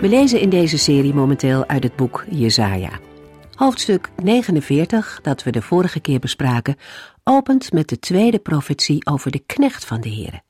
[0.00, 3.00] We lezen in deze serie momenteel uit het boek Jesaja.
[3.54, 6.76] Hoofdstuk 49, dat we de vorige keer bespraken,
[7.24, 10.42] opent met de tweede profetie over de knecht van de Heere.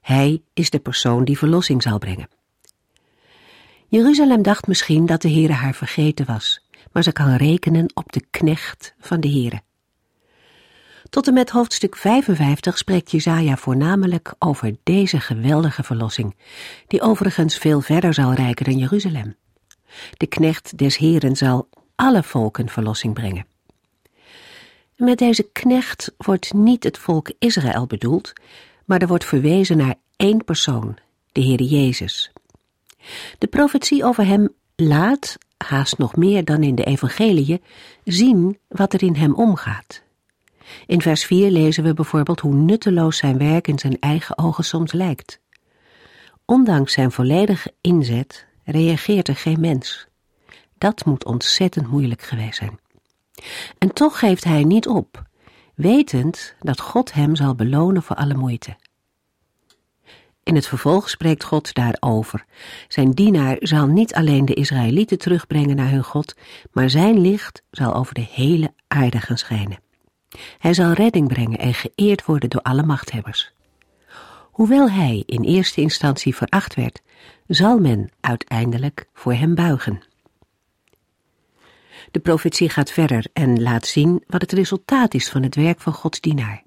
[0.00, 2.28] Hij is de persoon die verlossing zal brengen.
[3.88, 8.22] Jeruzalem dacht misschien dat de Heere haar vergeten was, maar ze kan rekenen op de
[8.30, 9.60] knecht van de Heere.
[11.10, 16.36] Tot en met hoofdstuk 55 spreekt Jesaja voornamelijk over deze geweldige verlossing,
[16.86, 19.36] die overigens veel verder zal reiken dan Jeruzalem.
[20.16, 23.46] De knecht des Heren zal alle volken verlossing brengen.
[24.96, 28.32] Met deze knecht wordt niet het volk Israël bedoeld,
[28.84, 30.98] maar er wordt verwezen naar één persoon,
[31.32, 32.32] de Heer Jezus.
[33.38, 37.62] De profetie over hem laat, haast nog meer dan in de evangeliën,
[38.04, 40.06] zien wat er in hem omgaat.
[40.86, 44.92] In vers 4 lezen we bijvoorbeeld hoe nutteloos zijn werk in zijn eigen ogen soms
[44.92, 45.40] lijkt.
[46.44, 50.06] Ondanks zijn volledige inzet reageert er geen mens.
[50.78, 52.78] Dat moet ontzettend moeilijk geweest zijn.
[53.78, 55.22] En toch geeft hij niet op,
[55.74, 58.76] wetend dat God hem zal belonen voor alle moeite.
[60.42, 62.44] In het vervolg spreekt God daarover.
[62.88, 66.34] Zijn dienaar zal niet alleen de Israëlieten terugbrengen naar hun God,
[66.72, 69.78] maar zijn licht zal over de hele aarde gaan schijnen.
[70.58, 73.52] Hij zal redding brengen en geëerd worden door alle machthebbers.
[74.50, 77.02] Hoewel hij in eerste instantie veracht werd,
[77.46, 80.02] zal men uiteindelijk voor hem buigen.
[82.10, 85.92] De profetie gaat verder en laat zien wat het resultaat is van het werk van
[85.92, 86.62] Gods dienaar.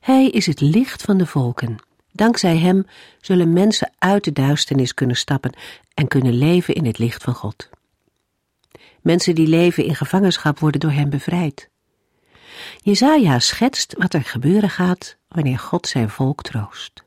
[0.00, 1.76] Hij is het licht van de volken.
[2.12, 2.86] Dankzij hem
[3.20, 5.52] zullen mensen uit de duisternis kunnen stappen
[5.94, 7.70] en kunnen leven in het licht van God.
[9.00, 11.68] Mensen die leven in gevangenschap worden door hem bevrijd.
[12.82, 17.04] Jezaja schetst wat er gebeuren gaat wanneer God zijn volk troost.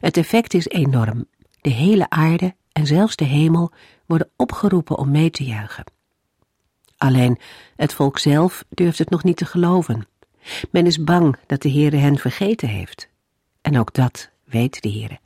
[0.00, 1.26] Het effect is enorm.
[1.60, 3.72] De hele aarde en zelfs de hemel
[4.06, 5.84] worden opgeroepen om mee te juichen.
[6.96, 7.38] Alleen
[7.76, 10.06] het volk zelf durft het nog niet te geloven.
[10.70, 13.08] Men is bang dat de Heere hen vergeten heeft.
[13.60, 15.18] En ook dat weet de Heere.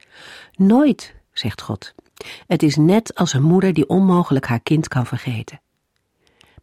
[0.53, 1.95] Nooit, zegt God.
[2.47, 5.61] Het is net als een moeder die onmogelijk haar kind kan vergeten.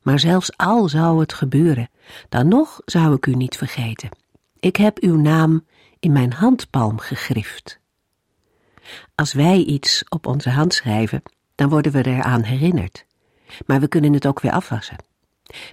[0.05, 1.89] Maar zelfs al zou het gebeuren,
[2.29, 4.09] dan nog zou ik u niet vergeten.
[4.59, 5.65] Ik heb uw naam
[5.99, 7.79] in mijn handpalm gegrift.
[9.15, 11.21] Als wij iets op onze hand schrijven,
[11.55, 13.05] dan worden we eraan herinnerd.
[13.65, 14.97] Maar we kunnen het ook weer afwassen.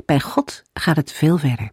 [0.05, 1.71] Bij God gaat het veel verder.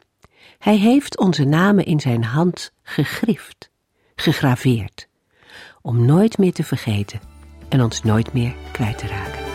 [0.58, 3.70] Hij heeft onze namen in zijn hand gegrift,
[4.16, 5.08] gegraveerd,
[5.82, 7.20] om nooit meer te vergeten
[7.70, 9.49] en ons nooit meer kwijt te raken.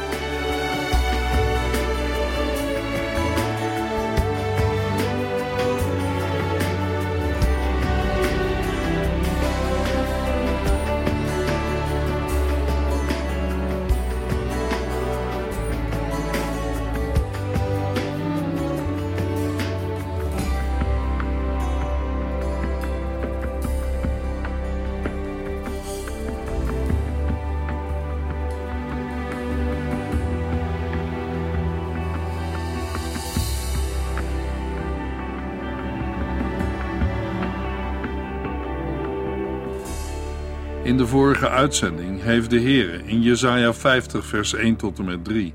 [40.95, 45.25] In de vorige uitzending heeft de Heer in Jesaja 50 vers 1 tot en met
[45.25, 45.55] 3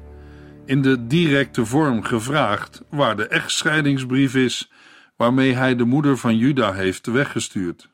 [0.65, 4.71] in de directe vorm gevraagd waar de echtscheidingsbrief is
[5.15, 7.89] waarmee hij de moeder van Juda heeft weggestuurd.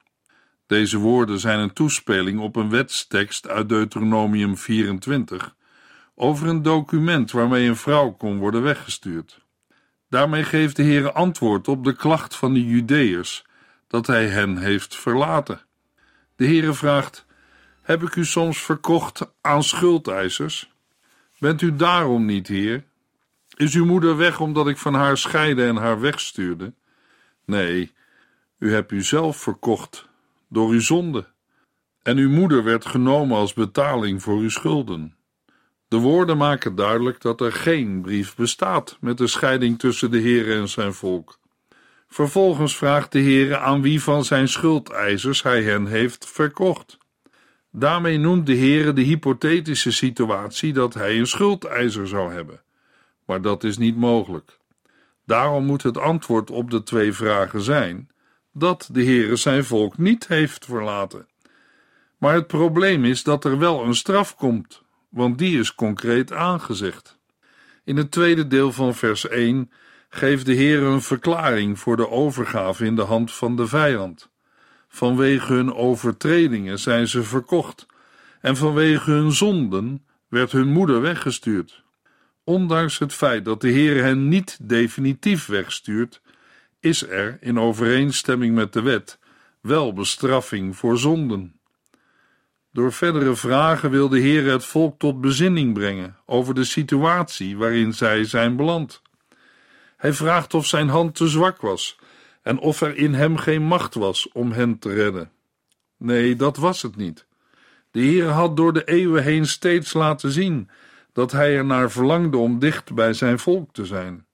[0.67, 5.55] Deze woorden zijn een toespeling op een wetstekst uit Deuteronomium 24
[6.15, 9.41] over een document waarmee een vrouw kon worden weggestuurd.
[10.09, 13.45] Daarmee geeft de Heer antwoord op de klacht van de Judeërs
[13.87, 15.61] dat hij hen heeft verlaten.
[16.35, 17.25] De Heere vraagt:
[17.85, 20.71] Heb ik u soms verkocht aan schuldeisers?
[21.39, 22.83] Bent u daarom niet, Heer?
[23.55, 26.73] Is uw moeder weg omdat ik van haar scheide en haar wegstuurde?
[27.45, 27.91] Nee,
[28.57, 30.07] u hebt u zelf verkocht
[30.49, 31.27] door uw zonde.
[32.01, 35.15] En uw moeder werd genomen als betaling voor uw schulden.
[35.87, 40.57] De woorden maken duidelijk dat er geen brief bestaat met de scheiding tussen de Heer
[40.59, 41.39] en zijn volk.
[42.07, 46.97] Vervolgens vraagt de Heer aan wie van zijn schuldeisers hij hen heeft verkocht.
[47.77, 52.61] Daarmee noemt de Heere de hypothetische situatie dat hij een schuldeiser zou hebben.
[53.25, 54.59] Maar dat is niet mogelijk.
[55.25, 58.09] Daarom moet het antwoord op de twee vragen zijn
[58.53, 61.27] dat de Heere zijn volk niet heeft verlaten.
[62.17, 67.19] Maar het probleem is dat er wel een straf komt, want die is concreet aangezegd.
[67.83, 69.71] In het tweede deel van vers 1
[70.09, 74.33] geeft de Heer een verklaring voor de overgave in de hand van de vijand.
[74.95, 77.85] Vanwege hun overtredingen zijn ze verkocht,
[78.41, 81.83] en vanwege hun zonden werd hun moeder weggestuurd.
[82.43, 86.21] Ondanks het feit dat de Heer hen niet definitief wegstuurt,
[86.79, 89.19] is er, in overeenstemming met de wet,
[89.61, 91.59] wel bestraffing voor zonden.
[92.71, 97.93] Door verdere vragen wil de Heer het volk tot bezinning brengen over de situatie waarin
[97.93, 99.01] zij zijn beland.
[99.97, 101.97] Hij vraagt of zijn hand te zwak was
[102.45, 105.31] en of er in hem geen macht was om hen te redden.
[105.97, 107.25] Nee, dat was het niet.
[107.91, 110.69] De Heer had door de eeuwen heen steeds laten zien
[111.13, 114.25] dat hij er naar verlangde om dicht bij zijn volk te zijn.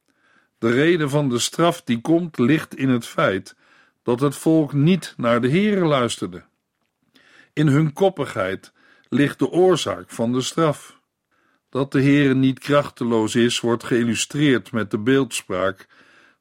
[0.57, 3.55] De reden van de straf die komt ligt in het feit
[4.03, 6.43] dat het volk niet naar de Heer luisterde.
[7.53, 8.71] In hun koppigheid
[9.09, 10.99] ligt de oorzaak van de straf.
[11.69, 15.87] Dat de Heer niet krachteloos is, wordt geïllustreerd met de beeldspraak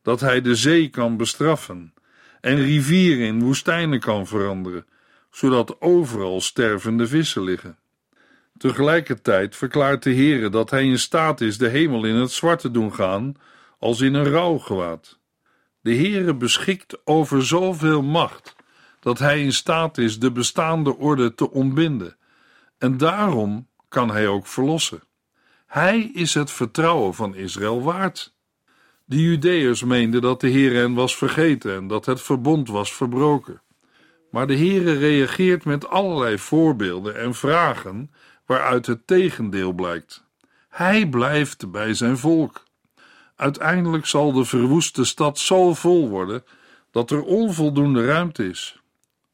[0.03, 1.95] dat hij de zee kan bestraffen
[2.41, 4.87] en rivieren in woestijnen kan veranderen,
[5.31, 7.79] zodat overal stervende vissen liggen.
[8.59, 12.71] Tegelijkertijd verklaart de Heere dat hij in staat is de hemel in het zwart te
[12.71, 13.35] doen gaan,
[13.79, 15.19] als in een rouwgewaad.
[15.81, 18.57] De Heere beschikt over zoveel macht,
[19.01, 22.17] dat hij in staat is de bestaande orde te ontbinden,
[22.79, 25.03] en daarom kan hij ook verlossen.
[25.67, 28.35] Hij is het vertrouwen van Israël waard.
[29.11, 33.63] De Judeërs meenden dat de Heer hen was vergeten en dat het verbond was verbroken.
[34.31, 38.11] Maar de Heere reageert met allerlei voorbeelden en vragen
[38.47, 40.25] waaruit het tegendeel blijkt.
[40.69, 42.63] Hij blijft bij zijn volk.
[43.37, 46.45] Uiteindelijk zal de verwoeste stad zo vol worden
[46.91, 48.81] dat er onvoldoende ruimte is.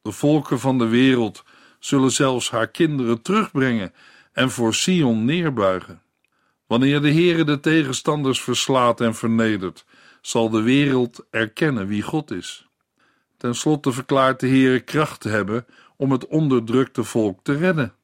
[0.02, 1.44] De volken van de wereld
[1.78, 3.94] zullen zelfs haar kinderen terugbrengen
[4.32, 6.00] en voor Sion neerbuigen.
[6.66, 9.84] Wanneer de Heere de tegenstanders verslaat en vernedert,
[10.20, 12.68] zal de wereld erkennen wie God is.
[13.36, 15.66] Ten slotte verklaart de Heere kracht te hebben
[15.96, 17.94] om het onderdrukte volk te redden.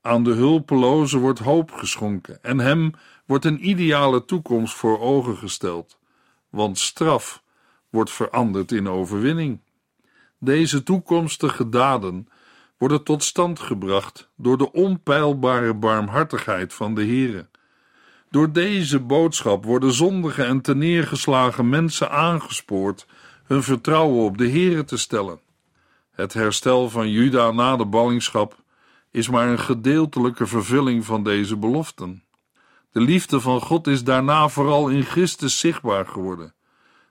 [0.00, 2.92] Aan de hulpeloze wordt hoop geschonken en hem
[3.26, 5.98] wordt een ideale toekomst voor ogen gesteld,
[6.50, 7.42] want straf
[7.90, 9.60] wordt veranderd in overwinning.
[10.38, 12.28] Deze toekomstige daden
[12.76, 17.48] worden tot stand gebracht door de onpeilbare barmhartigheid van de Heere.
[18.30, 23.06] Door deze boodschap worden zondige en teneergeslagen mensen aangespoord
[23.44, 25.40] hun vertrouwen op de Heere te stellen.
[26.10, 28.56] Het herstel van Juda na de ballingschap
[29.10, 32.22] is maar een gedeeltelijke vervulling van deze beloften.
[32.92, 36.54] De liefde van God is daarna vooral in Christus zichtbaar geworden.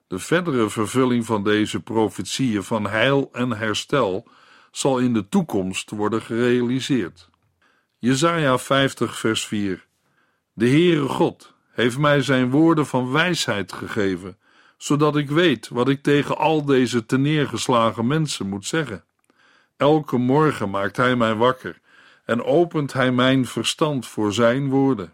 [0.07, 4.27] De verdere vervulling van deze profetieën van heil en herstel
[4.71, 7.29] zal in de toekomst worden gerealiseerd.
[7.97, 9.86] Jesaja 50 vers 4
[10.57, 14.37] De Heere God heeft mij zijn woorden van wijsheid gegeven,
[14.77, 19.03] zodat ik weet wat ik tegen al deze teneergeslagen mensen moet zeggen.
[19.75, 21.79] Elke morgen maakt hij mij wakker
[22.25, 25.13] en opent hij mijn verstand voor zijn woorden.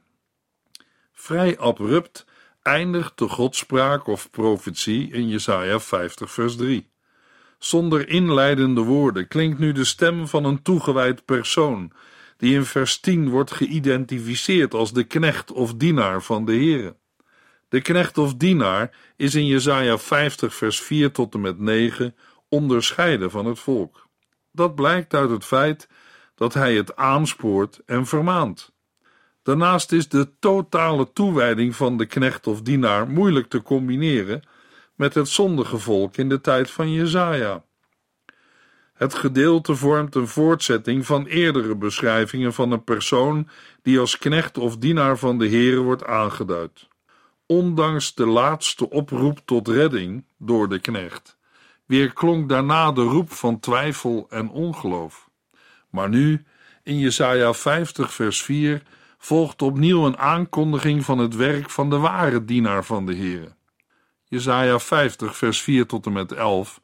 [1.13, 2.25] Vrij abrupt
[2.61, 6.89] eindigt de godspraak of profetie in Jesaja 50 vers 3.
[7.57, 11.91] Zonder inleidende woorden klinkt nu de stem van een toegewijd persoon,
[12.43, 16.95] die in vers 10 wordt geïdentificeerd als de knecht of dienaar van de Heere.
[17.69, 22.15] De knecht of dienaar is in Jesaja 50 vers 4 tot en met 9
[22.49, 24.07] onderscheiden van het volk.
[24.51, 25.87] Dat blijkt uit het feit
[26.35, 28.73] dat hij het aanspoort en vermaant.
[29.43, 34.47] Daarnaast is de totale toewijding van de knecht of dienaar moeilijk te combineren
[34.95, 37.63] met het zondige volk in de tijd van Jezaja.
[39.03, 43.49] Het gedeelte vormt een voortzetting van eerdere beschrijvingen van een persoon
[43.81, 46.87] die als knecht of dienaar van de Heere wordt aangeduid.
[47.45, 51.37] Ondanks de laatste oproep tot redding door de knecht,
[51.85, 55.29] weerklonk daarna de roep van twijfel en ongeloof.
[55.89, 56.45] Maar nu,
[56.83, 58.83] in Jesaja 50 vers 4,
[59.17, 63.55] volgt opnieuw een aankondiging van het werk van de ware dienaar van de Heere.
[64.23, 66.81] Jesaja 50 vers 4 tot en met 11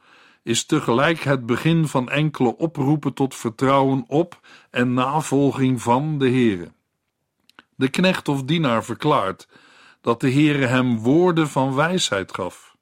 [0.49, 4.39] is tegelijk het begin van enkele oproepen tot vertrouwen op
[4.69, 6.71] en navolging van de Heere.
[7.75, 9.47] De knecht of dienaar verklaart
[10.01, 12.75] dat de Heere hem woorden van wijsheid gaf.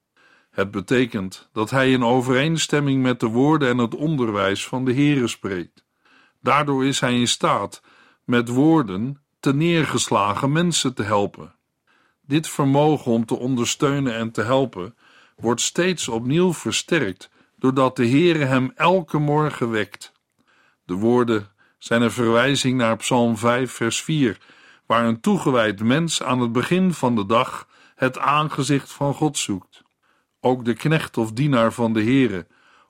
[0.49, 5.27] Het betekent dat hij in overeenstemming met de woorden en het onderwijs van de Heere
[5.27, 5.85] spreekt.
[6.41, 7.81] Daardoor is hij in staat
[8.23, 11.55] met woorden te neergeslagen mensen te helpen.
[12.21, 14.95] Dit vermogen om te ondersteunen en te helpen
[15.35, 20.11] wordt steeds opnieuw versterkt doordat de Heere hem elke morgen wekt.
[20.85, 21.47] De woorden
[21.77, 24.37] zijn een verwijzing naar Psalm 5, vers 4,
[24.85, 29.83] waar een toegewijd mens aan het begin van de dag het aangezicht van God zoekt.
[30.39, 32.47] Ook de knecht of dienaar van de Heere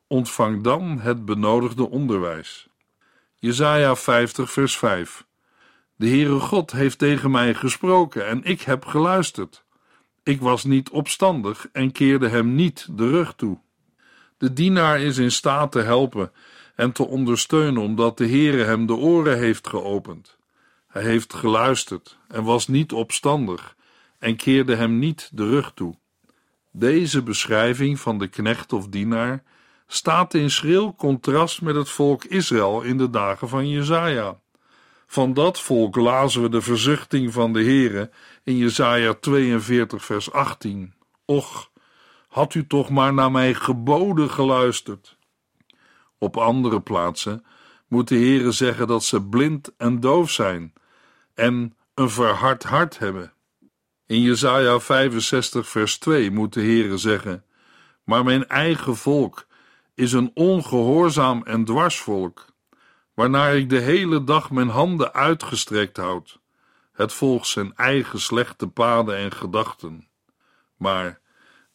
[0.08, 2.68] ontvangt dan het benodigde onderwijs.
[3.36, 5.26] Jesaja 50, vers 5.
[5.96, 9.66] De Heere God heeft tegen mij gesproken en ik heb geluisterd.
[10.24, 13.60] Ik was niet opstandig en keerde hem niet de rug toe.
[14.38, 16.32] De dienaar is in staat te helpen
[16.76, 20.38] en te ondersteunen omdat de Heere hem de oren heeft geopend.
[20.88, 23.76] Hij heeft geluisterd en was niet opstandig
[24.20, 25.96] en keerde hem niet de rug toe.
[26.72, 29.44] Deze beschrijving van de knecht of dienaar
[29.88, 34.40] staat in schril contrast met het volk Israël in de dagen van Jezaja.
[35.08, 38.10] Van dat volk lazen we de verzuchting van de Heere
[38.44, 40.94] in Jesaja 42 vers 18.
[41.26, 41.70] Och,
[42.38, 45.18] had u toch maar naar mijn geboden geluisterd.
[46.18, 47.46] Op andere plaatsen
[47.88, 50.74] moet de Heere zeggen dat ze blind en doof zijn
[51.34, 53.34] en een verhard hart hebben.
[54.06, 57.46] In Jesaja 65 vers 2 moet de Heere zeggen:
[58.04, 59.48] Maar mijn eigen volk
[59.94, 62.46] is een ongehoorzaam en dwarsvolk,
[63.14, 66.40] waarnaar ik de hele dag mijn handen uitgestrekt houd.
[66.94, 70.08] Het volgt zijn eigen slechte paden en gedachten.
[70.76, 71.26] Maar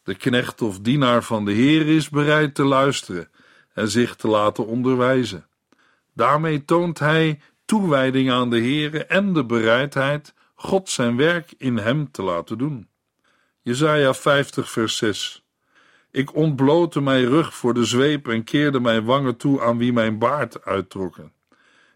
[0.03, 3.29] de knecht of dienaar van de Heer is bereid te luisteren
[3.73, 5.47] en zich te laten onderwijzen.
[6.13, 12.11] Daarmee toont hij toewijding aan de Heere en de bereidheid God zijn werk in hem
[12.11, 12.87] te laten doen.
[13.61, 15.43] Jesaja 50 vers 6
[16.13, 20.17] ik ontblootte mijn rug voor de zweep en keerde mijn wangen toe aan wie mijn
[20.17, 21.31] baard uittrokken.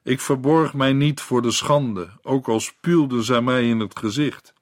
[0.04, 4.54] Ik verborg mij niet voor de schande, ook al spuwden zij mij in het gezicht.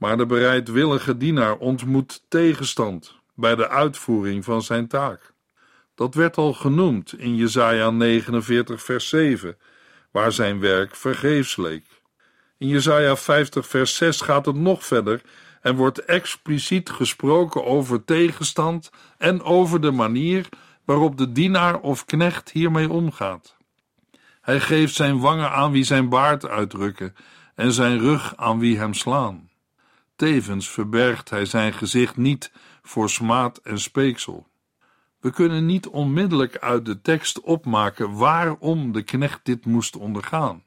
[0.00, 5.32] Maar de bereidwillige dienaar ontmoet tegenstand bij de uitvoering van zijn taak.
[5.94, 9.56] Dat werd al genoemd in Jesaja 49 vers 7,
[10.10, 11.86] waar zijn werk vergeefs leek.
[12.58, 15.20] In Jesaja 50 vers 6 gaat het nog verder
[15.60, 20.48] en wordt expliciet gesproken over tegenstand en over de manier
[20.84, 23.56] waarop de dienaar of knecht hiermee omgaat.
[24.40, 27.14] Hij geeft zijn wangen aan wie zijn baard uitdrukken
[27.54, 29.49] en zijn rug aan wie hem slaan.
[30.20, 34.46] Tevens verbergt hij zijn gezicht niet voor smaad en speeksel.
[35.20, 40.64] We kunnen niet onmiddellijk uit de tekst opmaken waarom de knecht dit moest ondergaan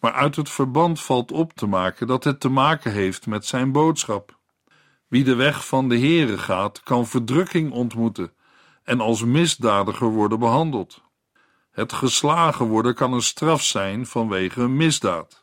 [0.00, 3.72] maar uit het verband valt op te maken dat het te maken heeft met zijn
[3.72, 4.38] boodschap.
[5.08, 8.32] Wie de weg van de Heere gaat, kan verdrukking ontmoeten
[8.82, 11.02] en als misdadiger worden behandeld.
[11.70, 15.39] Het geslagen worden kan een straf zijn vanwege een misdaad.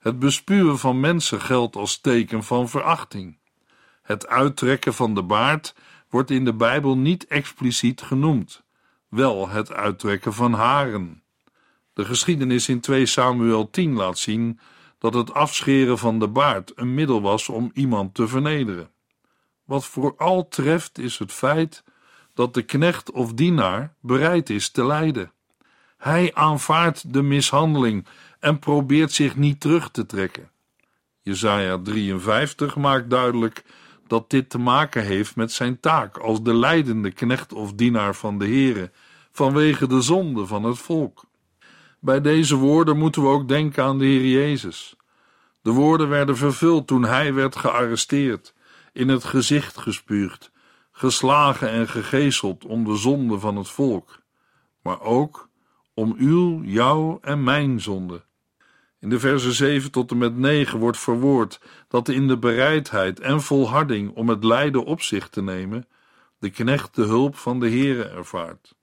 [0.00, 3.38] Het bespuwen van mensen geldt als teken van verachting.
[4.02, 5.74] Het uittrekken van de baard
[6.08, 8.62] wordt in de Bijbel niet expliciet genoemd,
[9.08, 11.22] wel het uittrekken van haren.
[11.92, 14.60] De geschiedenis in 2 Samuel 10 laat zien
[14.98, 18.90] dat het afscheren van de baard een middel was om iemand te vernederen.
[19.64, 21.84] Wat vooral treft is het feit
[22.34, 25.32] dat de knecht of dienaar bereid is te lijden.
[25.96, 28.06] Hij aanvaardt de mishandeling
[28.40, 30.50] en probeert zich niet terug te trekken.
[31.22, 33.64] Jesaja 53 maakt duidelijk
[34.06, 38.38] dat dit te maken heeft met zijn taak als de leidende knecht of dienaar van
[38.38, 38.90] de Heere
[39.32, 41.24] vanwege de zonde van het volk.
[41.98, 44.96] Bij deze woorden moeten we ook denken aan de Heer Jezus.
[45.62, 48.54] De woorden werden vervuld toen hij werd gearresteerd,
[48.92, 50.50] in het gezicht gespuugd,
[50.92, 54.18] geslagen en gegezeld om de zonde van het volk,
[54.82, 55.48] maar ook
[55.94, 58.22] om uw, jouw en mijn zonde.
[59.00, 63.42] In de versen 7 tot en met 9 wordt verwoord dat in de bereidheid en
[63.42, 65.86] volharding om het lijden op zich te nemen,
[66.38, 68.74] de knecht de hulp van de Heere ervaart.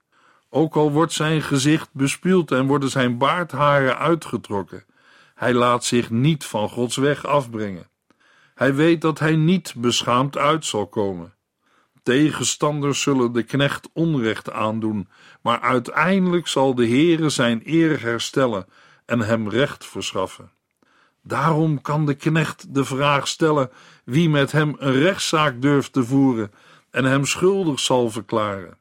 [0.50, 4.84] Ook al wordt zijn gezicht bespuwd en worden zijn baardharen uitgetrokken,
[5.34, 7.88] hij laat zich niet van Gods weg afbrengen.
[8.54, 11.34] Hij weet dat hij niet beschaamd uit zal komen.
[12.02, 15.08] Tegenstanders zullen de knecht onrecht aandoen,
[15.42, 18.66] maar uiteindelijk zal de Heere zijn eer herstellen
[19.08, 20.50] en hem recht verschaffen.
[21.22, 23.70] Daarom kan de knecht de vraag stellen
[24.04, 26.52] wie met hem een rechtszaak durft te voeren
[26.90, 28.78] en hem schuldig zal verklaren.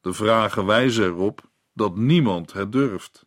[0.00, 1.40] De vragen wijzen erop
[1.72, 3.24] dat niemand het durft.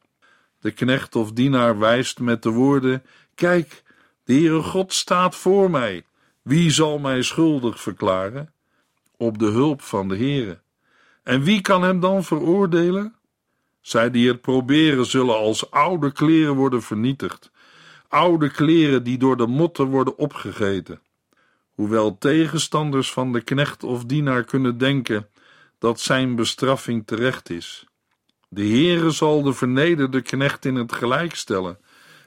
[0.60, 3.04] De knecht of dienaar wijst met de woorden:
[3.36, 3.84] Kijk,
[4.24, 6.06] de Heere God staat voor mij.
[6.42, 8.54] Wie zal mij schuldig verklaren?
[9.18, 10.60] Op de hulp van de Heere.
[11.24, 13.16] En wie kan hem dan veroordelen?
[13.82, 17.52] Zij die het proberen zullen als oude kleren worden vernietigd,
[18.08, 21.02] oude kleren die door de motten worden opgegeten.
[21.72, 25.30] Hoewel tegenstanders van de knecht of dienaar kunnen denken
[25.80, 27.86] dat zijn bestraffing terecht is.
[28.50, 31.80] De Heere zal de vernederde knecht in het gelijk stellen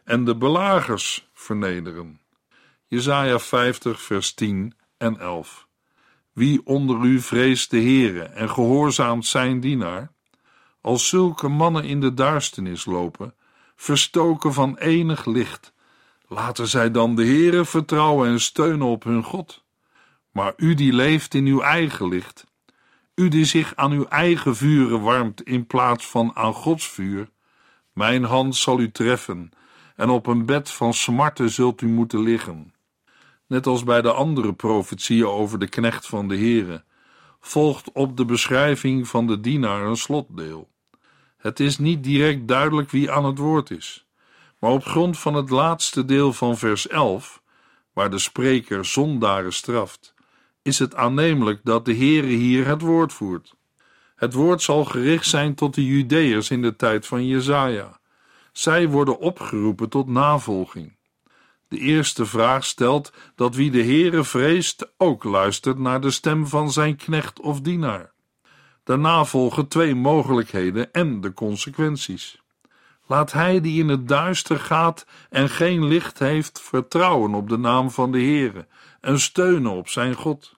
[0.04, 2.20] en de belagers vernederen.
[2.87, 5.68] Jesaja 50 vers 10 en 11
[6.32, 10.13] Wie onder u vreest de Heere en gehoorzaamt zijn dienaar?
[10.85, 13.35] Als zulke mannen in de duisternis lopen,
[13.76, 15.73] verstoken van enig licht,
[16.29, 19.64] laten zij dan de Heere vertrouwen en steunen op hun God.
[20.31, 22.47] Maar u die leeft in uw eigen licht,
[23.14, 27.31] u die zich aan uw eigen vuren warmt in plaats van aan Gods vuur,
[27.93, 29.50] mijn hand zal u treffen
[29.97, 32.75] en op een bed van smarten zult u moeten liggen.
[33.47, 36.85] Net als bij de andere profetieën over de knecht van de Heere,
[37.41, 40.73] volgt op de beschrijving van de dienaar een slotdeel.
[41.44, 44.06] Het is niet direct duidelijk wie aan het woord is,
[44.58, 47.42] maar op grond van het laatste deel van vers 11,
[47.92, 50.14] waar de spreker zondaren straft,
[50.62, 53.54] is het aannemelijk dat de Heere hier het woord voert.
[54.16, 58.00] Het woord zal gericht zijn tot de Judeërs in de tijd van Jezaja.
[58.52, 60.96] Zij worden opgeroepen tot navolging.
[61.68, 66.72] De eerste vraag stelt dat wie de Heere vreest ook luistert naar de stem van
[66.72, 68.13] zijn knecht of dienaar.
[68.85, 72.43] Daarna volgen twee mogelijkheden en de consequenties.
[73.07, 77.91] Laat hij die in het duister gaat en geen licht heeft, vertrouwen op de naam
[77.91, 78.67] van de Heere
[79.00, 80.55] en steunen op zijn God.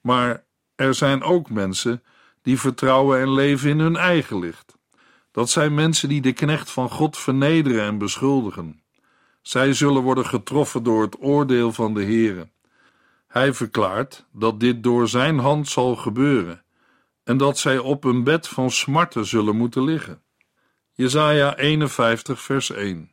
[0.00, 2.02] Maar er zijn ook mensen
[2.42, 4.78] die vertrouwen en leven in hun eigen licht.
[5.32, 8.82] Dat zijn mensen die de knecht van God vernederen en beschuldigen.
[9.42, 12.48] Zij zullen worden getroffen door het oordeel van de Heere.
[13.26, 16.62] Hij verklaart dat dit door zijn hand zal gebeuren
[17.30, 20.22] en dat zij op een bed van smarten zullen moeten liggen.
[20.92, 23.10] Jesaja 51 vers 1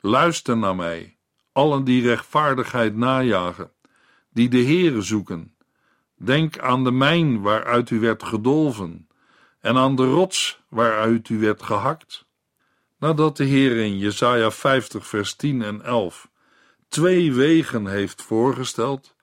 [0.00, 1.16] Luister naar mij,
[1.52, 3.70] allen die rechtvaardigheid najagen,
[4.30, 5.54] die de Heere zoeken.
[6.16, 9.08] Denk aan de mijn waaruit u werd gedolven
[9.60, 12.26] en aan de rots waaruit u werd gehakt.
[12.98, 16.30] Nadat de Heer in Jesaja 50 vers 10 en 11
[16.88, 19.14] twee wegen heeft voorgesteld,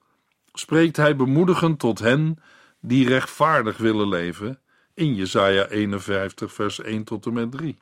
[0.52, 2.38] spreekt hij bemoedigend tot hen
[2.80, 4.60] die rechtvaardig willen leven
[4.94, 7.78] in Jesaja 51 vers 1 tot en met 3.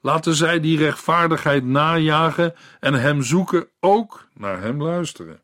[0.00, 5.40] Laten zij die rechtvaardigheid najagen en hem zoeken, ook naar hem luisteren.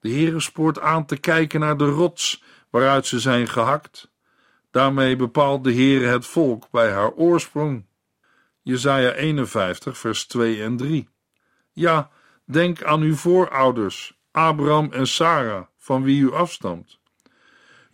[0.00, 4.10] De Heere spoort aan te kijken naar de rots waaruit ze zijn gehakt.
[4.70, 7.86] Daarmee bepaalt de Heere het volk bij haar oorsprong.
[8.62, 11.08] Jesaja 51 vers 2 en 3.
[11.72, 12.10] Ja,
[12.44, 16.98] denk aan uw voorouders, Abraham en Sarah, van wie u afstamt.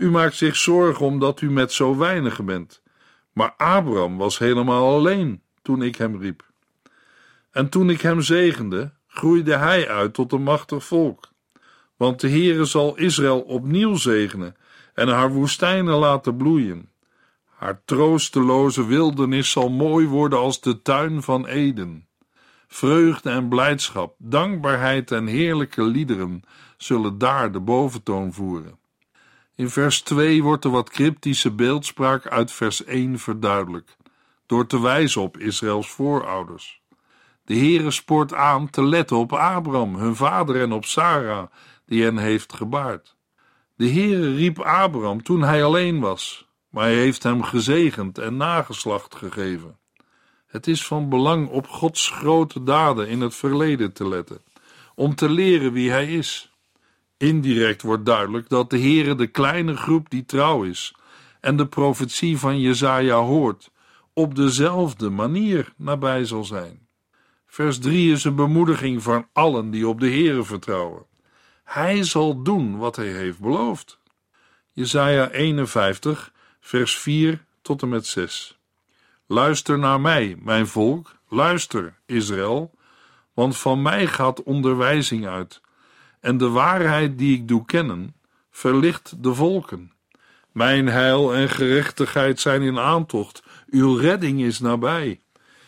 [0.01, 2.83] U maakt zich zorgen omdat u met zo weinig bent.
[3.33, 6.45] Maar Abraham was helemaal alleen toen ik hem riep.
[7.51, 11.29] En toen ik hem zegende, groeide hij uit tot een machtig volk.
[11.97, 14.57] Want de Heere zal Israël opnieuw zegenen
[14.95, 16.91] en haar woestijnen laten bloeien.
[17.45, 22.09] Haar troosteloze wildernis zal mooi worden als de tuin van Eden.
[22.67, 26.43] Vreugde en blijdschap, dankbaarheid en heerlijke liederen
[26.77, 28.80] zullen daar de boventoon voeren.
[29.61, 33.97] In vers 2 wordt de wat cryptische beeldspraak uit vers 1 verduidelijkt,
[34.47, 36.83] door te wijzen op Israëls voorouders.
[37.45, 41.47] De Heere spoort aan te letten op Abraham, hun vader, en op Sarah,
[41.87, 43.17] die hen heeft gebaard.
[43.77, 49.15] De Heere riep Abraham toen hij alleen was, maar hij heeft hem gezegend en nageslacht
[49.15, 49.79] gegeven.
[50.47, 54.43] Het is van belang op Gods grote daden in het verleden te letten,
[54.95, 56.50] om te leren wie hij is.
[57.21, 60.95] Indirect wordt duidelijk dat de Heere de kleine groep die trouw is
[61.41, 63.71] en de profetie van Jezaja hoort,
[64.13, 66.87] op dezelfde manier nabij zal zijn.
[67.47, 71.07] Vers 3 is een bemoediging van allen die op de Heere vertrouwen.
[71.65, 73.99] Hij zal doen wat hij heeft beloofd.
[74.73, 78.59] Jezaja 51, vers 4 tot en met 6.
[79.27, 82.71] Luister naar mij, mijn volk, luister, Israël,
[83.35, 85.61] want van mij gaat onderwijzing uit
[86.21, 88.15] en de waarheid die ik doe kennen,
[88.51, 89.93] verlicht de volken.
[90.53, 95.21] Mijn heil en gerechtigheid zijn in aantocht, uw redding is nabij.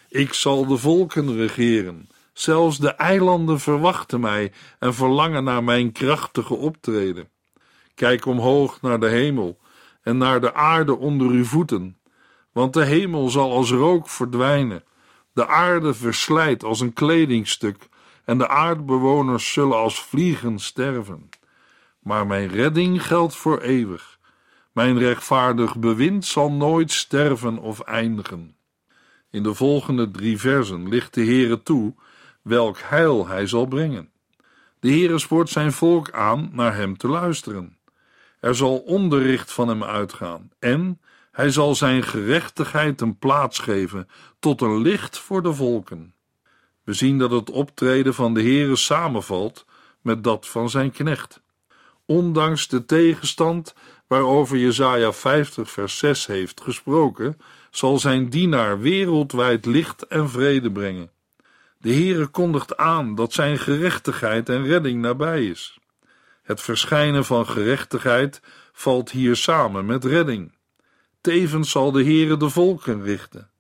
[0.09, 2.09] Ik zal de volken regeren.
[2.33, 7.29] Zelfs de eilanden verwachten mij en verlangen naar mijn krachtige optreden.
[7.95, 9.59] Kijk omhoog naar de hemel
[10.03, 11.99] en naar de aarde onder uw voeten,
[12.53, 14.85] want de hemel zal als rook verdwijnen,
[15.33, 17.89] de aarde verslijt als een kledingstuk
[18.25, 21.29] en de aardbewoners zullen als vliegen sterven.
[21.99, 24.19] Maar mijn redding geldt voor eeuwig.
[24.73, 28.57] Mijn rechtvaardig bewind zal nooit sterven of eindigen.
[29.31, 31.95] In de volgende drie versen ligt de Heere toe
[32.43, 34.11] welk heil hij zal brengen.
[34.81, 37.79] De Heere spoort zijn volk aan naar hem te luisteren.
[38.41, 41.01] Er zal onderricht van hem uitgaan en
[41.33, 44.09] hij zal zijn gerechtigheid een plaats geven
[44.39, 46.15] tot een licht voor de volken.
[46.85, 49.67] We zien dat het optreden van de Heere samenvalt
[50.01, 51.43] met dat van zijn knecht.
[52.07, 53.75] Ondanks de tegenstand
[54.07, 57.41] waarover Jesaja 50 vers 6 heeft gesproken,
[57.71, 61.11] zal zijn dienaar wereldwijd licht en vrede brengen.
[61.79, 65.79] De Heere kondigt aan dat zijn gerechtigheid en redding nabij is.
[66.43, 68.41] Het verschijnen van gerechtigheid
[68.73, 70.53] valt hier samen met redding.
[71.21, 73.51] Tevens zal de Heere de volken richten.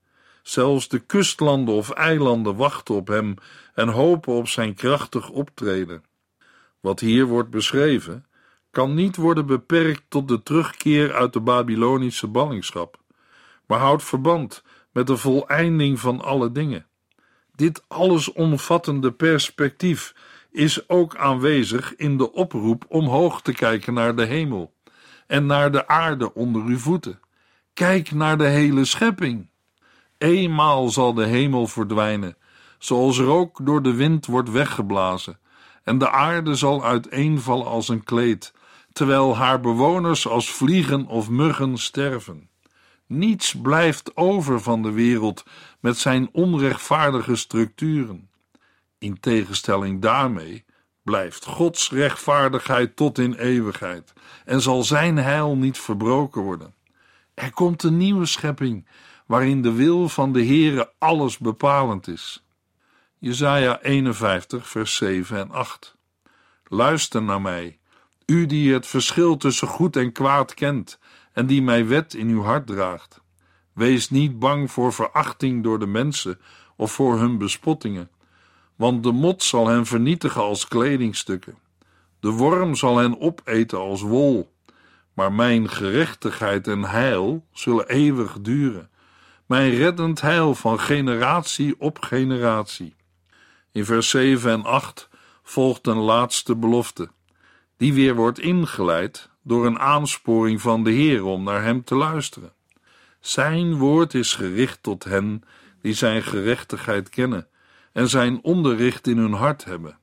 [0.42, 3.34] Zelfs de kustlanden of eilanden wachten op hem
[3.74, 6.04] en hopen op zijn krachtig optreden.
[6.80, 8.26] Wat hier wordt beschreven,
[8.70, 12.98] kan niet worden beperkt tot de terugkeer uit de Babylonische ballingschap,
[13.66, 16.86] maar houdt verband met de voleinding van alle dingen.
[17.54, 20.14] Dit allesomvattende perspectief
[20.50, 24.74] is ook aanwezig in de oproep omhoog te kijken naar de hemel
[25.26, 27.20] en naar de aarde onder uw voeten.
[27.72, 29.50] Kijk naar de hele schepping.
[30.22, 32.36] Eenmaal zal de hemel verdwijnen,
[32.78, 35.38] zoals rook door de wind wordt weggeblazen,
[35.82, 38.52] en de aarde zal uiteenvallen als een kleed,
[38.92, 42.48] terwijl haar bewoners als vliegen of muggen sterven.
[43.06, 45.44] Niets blijft over van de wereld
[45.80, 48.30] met zijn onrechtvaardige structuren.
[48.98, 50.64] In tegenstelling daarmee
[51.02, 54.12] blijft Gods rechtvaardigheid tot in eeuwigheid
[54.44, 56.74] en zal zijn heil niet verbroken worden.
[57.34, 58.86] Er komt een nieuwe schepping
[59.26, 62.44] waarin de wil van de Heere alles bepalend is.
[63.18, 65.96] Jesaja 51 vers 7 en 8
[66.64, 67.78] Luister naar mij,
[68.26, 70.98] u die het verschil tussen goed en kwaad kent
[71.32, 73.20] en die mijn wet in uw hart draagt.
[73.72, 76.40] Wees niet bang voor verachting door de mensen
[76.76, 78.10] of voor hun bespottingen,
[78.76, 81.58] want de mot zal hen vernietigen als kledingstukken.
[82.20, 84.52] De worm zal hen opeten als wol,
[85.12, 88.90] maar mijn gerechtigheid en heil zullen eeuwig duren,
[89.52, 92.94] mijn reddend heil van generatie op generatie.
[93.72, 95.08] In vers 7 en 8
[95.42, 97.08] volgt een laatste belofte,
[97.76, 102.52] die weer wordt ingeleid door een aansporing van de Heer om naar hem te luisteren.
[103.20, 105.42] Zijn woord is gericht tot hen
[105.82, 107.46] die zijn gerechtigheid kennen
[107.92, 109.98] en zijn onderricht in hun hart hebben.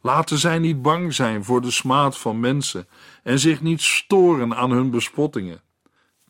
[0.00, 2.88] Laten zij niet bang zijn voor de smaad van mensen
[3.22, 5.63] en zich niet storen aan hun bespottingen.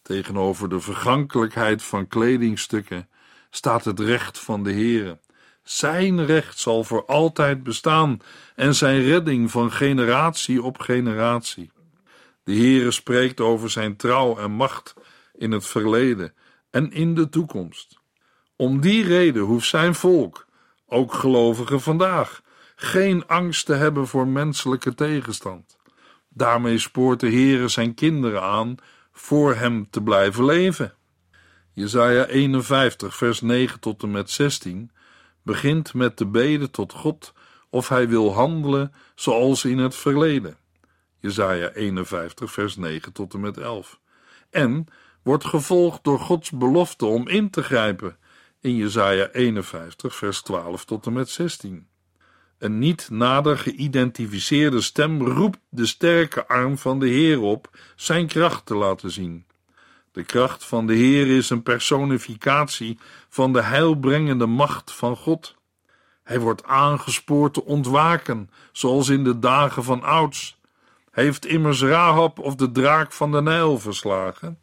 [0.04, 3.08] Tegenover de vergankelijkheid van kledingstukken
[3.50, 5.18] staat het recht van de Heere.
[5.62, 8.18] Zijn recht zal voor altijd bestaan
[8.54, 11.70] en zijn redding van generatie op generatie.
[12.42, 14.94] De Heere spreekt over zijn trouw en macht
[15.34, 16.34] in het verleden
[16.70, 17.98] en in de toekomst.
[18.56, 20.46] Om die reden hoeft zijn volk,
[20.86, 22.42] ook gelovigen vandaag,
[22.76, 25.76] geen angst te hebben voor menselijke tegenstand.
[26.28, 28.76] Daarmee spoort de Heere zijn kinderen aan
[29.14, 30.94] voor hem te blijven leven.
[31.72, 34.90] Jesaja 51 vers 9 tot en met 16
[35.42, 37.32] begint met de beden tot God
[37.70, 40.56] of hij wil handelen zoals in het verleden.
[41.18, 44.00] Jesaja 51 vers 9 tot en met 11.
[44.50, 44.86] En
[45.22, 48.16] wordt gevolgd door Gods belofte om in te grijpen
[48.60, 51.88] in Jesaja 51 vers 12 tot en met 16.
[52.64, 58.66] Een niet nader geïdentificeerde stem roept de sterke arm van de Heer op zijn kracht
[58.66, 59.46] te laten zien.
[60.12, 62.98] De kracht van de Heer is een personificatie
[63.28, 65.54] van de heilbrengende macht van God.
[66.22, 70.60] Hij wordt aangespoord te ontwaken, zoals in de dagen van ouds.
[71.10, 74.58] Heeft immers Rahab of de draak van de Nijl verslagen?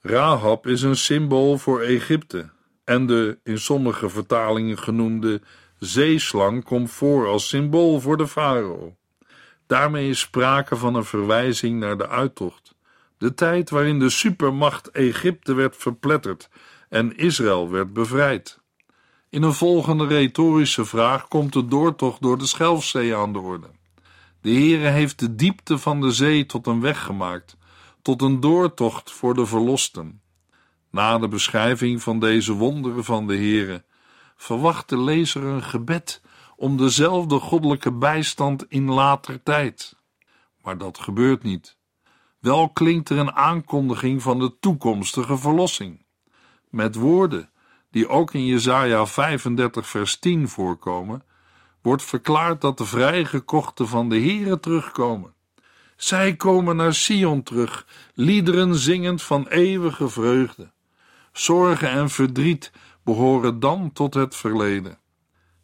[0.00, 2.50] Rahab is een symbool voor Egypte
[2.84, 5.40] en de in sommige vertalingen genoemde
[5.80, 8.96] zeeslang komt voor als symbool voor de farao.
[9.66, 12.74] Daarmee is sprake van een verwijzing naar de uittocht,
[13.18, 16.48] de tijd waarin de supermacht Egypte werd verpletterd
[16.88, 18.58] en Israël werd bevrijd.
[19.28, 23.66] In een volgende retorische vraag komt de doortocht door de Schelfzee aan de orde.
[24.40, 27.56] De Heere heeft de diepte van de zee tot een weg gemaakt,
[28.02, 30.20] tot een doortocht voor de verlosten.
[30.90, 33.84] Na de beschrijving van deze wonderen van de Heere
[34.40, 36.22] verwacht de lezer een gebed
[36.56, 39.96] om dezelfde goddelijke bijstand in later tijd.
[40.62, 41.76] Maar dat gebeurt niet.
[42.38, 46.04] Wel klinkt er een aankondiging van de toekomstige verlossing,
[46.68, 47.50] met woorden
[47.90, 51.22] die ook in Jesaja 35 vers 10 voorkomen,
[51.82, 55.34] wordt verklaard dat de vrijgekochten van de Here terugkomen.
[55.96, 60.70] Zij komen naar Sion terug, liederen zingend van eeuwige vreugde.
[61.32, 62.72] Zorgen en verdriet
[63.04, 64.98] behoren dan tot het verleden.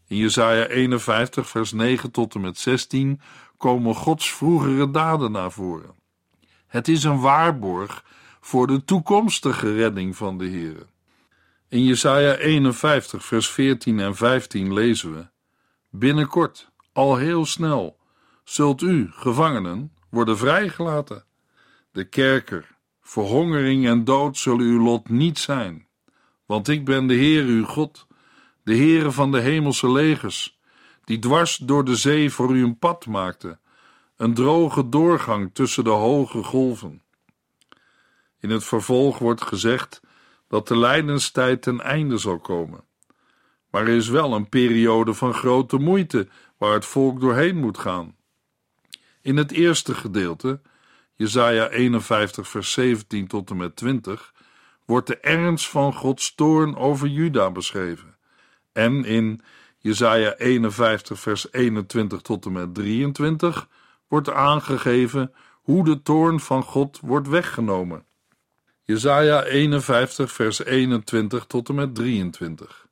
[0.08, 3.20] In Jesaja 51, vers 9 tot en met 16
[3.56, 5.94] komen Gods vroegere daden naar voren.
[6.66, 8.04] Het is een waarborg
[8.40, 10.86] voor de toekomstige redding van de Heer.
[11.68, 15.26] In Jesaja 51, vers 14 en 15 lezen we:
[15.90, 17.98] Binnenkort, al heel snel,
[18.44, 21.24] zult u, gevangenen, worden vrijgelaten.
[21.92, 25.85] De kerker, verhongering en dood zullen uw lot niet zijn,
[26.46, 28.06] want ik ben de Heer uw God,
[28.62, 30.58] de Heere van de hemelse legers,
[31.04, 33.58] die dwars door de zee voor u een pad maakte,
[34.16, 37.02] een droge doorgang tussen de hoge golven.
[38.40, 40.00] In het vervolg wordt gezegd
[40.48, 42.84] dat de lijdenstijd ten einde zal komen.
[43.70, 46.28] Maar er is wel een periode van grote moeite
[46.58, 48.16] waar het volk doorheen moet gaan.
[49.22, 50.60] In het eerste gedeelte,
[51.14, 54.34] Jesaja 51 vers 17 tot en met 20,
[54.86, 58.16] wordt de ernst van Gods toorn over Juda beschreven.
[58.72, 59.40] En in
[59.78, 63.68] Jesaja 51 vers 21 tot en met 23
[64.08, 68.04] wordt aangegeven hoe de toorn van God wordt weggenomen.
[68.82, 72.86] Jesaja 51 vers 21 tot en met 23.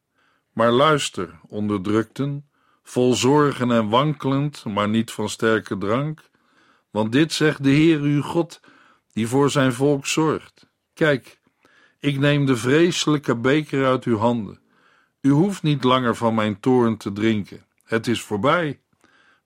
[0.52, 2.48] Maar luister, onderdrukten,
[2.82, 6.30] vol zorgen en wankelend, maar niet van sterke drank,
[6.90, 8.60] want dit zegt de Heer uw God,
[9.12, 10.66] die voor zijn volk zorgt.
[10.94, 11.40] Kijk,
[12.04, 14.58] ik neem de vreselijke beker uit uw handen.
[15.20, 17.64] U hoeft niet langer van mijn toorn te drinken.
[17.84, 18.80] Het is voorbij.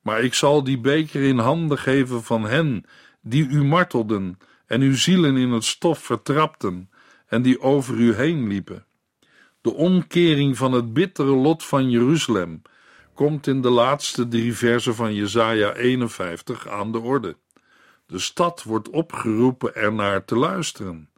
[0.02, 2.84] Maar ik zal die beker in handen geven van hen
[3.20, 6.90] die u martelden en uw zielen in het stof vertrapten
[7.26, 8.86] en die over u heen liepen.
[9.60, 12.62] De omkering van het bittere lot van Jeruzalem
[13.14, 17.36] komt in de laatste drie versen van Jesaja 51 aan de orde.
[18.06, 21.08] De stad wordt opgeroepen ernaar te luisteren.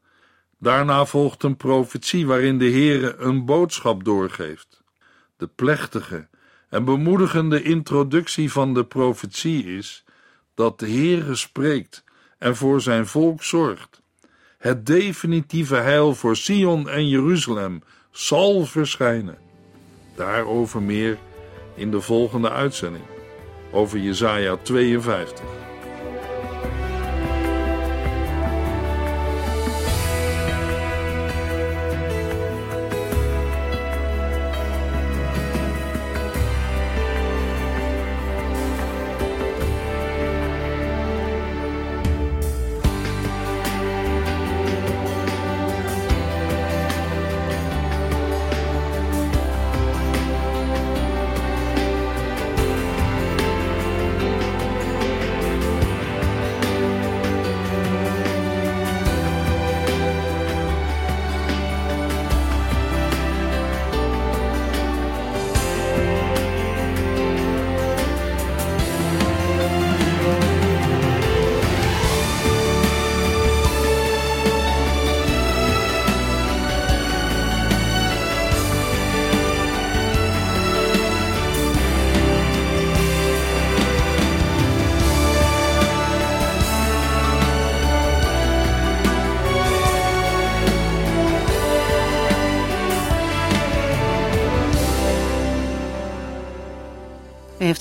[0.62, 4.82] Daarna volgt een profetie waarin de Heere een boodschap doorgeeft.
[5.36, 6.28] De plechtige
[6.68, 10.04] en bemoedigende introductie van de profetie is
[10.54, 12.04] dat de Heere spreekt
[12.38, 14.02] en voor zijn volk zorgt.
[14.58, 19.38] Het definitieve heil voor Sion en Jeruzalem zal verschijnen.
[20.16, 21.18] Daarover meer
[21.74, 23.04] in de volgende uitzending
[23.72, 25.69] over Jesaja 52.